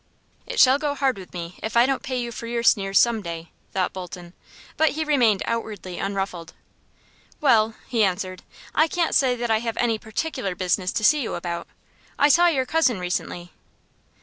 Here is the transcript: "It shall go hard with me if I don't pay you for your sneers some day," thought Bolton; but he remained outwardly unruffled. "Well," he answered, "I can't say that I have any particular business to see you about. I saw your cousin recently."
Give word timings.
"It 0.47 0.59
shall 0.59 0.79
go 0.79 0.95
hard 0.95 1.19
with 1.19 1.31
me 1.31 1.59
if 1.61 1.77
I 1.77 1.85
don't 1.85 2.01
pay 2.01 2.19
you 2.19 2.31
for 2.31 2.47
your 2.47 2.63
sneers 2.63 2.97
some 2.97 3.21
day," 3.21 3.51
thought 3.71 3.93
Bolton; 3.93 4.33
but 4.75 4.93
he 4.93 5.03
remained 5.03 5.43
outwardly 5.45 5.99
unruffled. 5.99 6.53
"Well," 7.39 7.75
he 7.87 8.03
answered, 8.03 8.41
"I 8.73 8.87
can't 8.87 9.13
say 9.13 9.35
that 9.35 9.51
I 9.51 9.59
have 9.59 9.77
any 9.77 9.99
particular 9.99 10.55
business 10.55 10.91
to 10.93 11.03
see 11.03 11.21
you 11.21 11.35
about. 11.35 11.67
I 12.17 12.29
saw 12.29 12.47
your 12.47 12.65
cousin 12.65 12.99
recently." 12.99 13.51